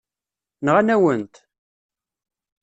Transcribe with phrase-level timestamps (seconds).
[0.65, 1.35] Nɣan-awen-t.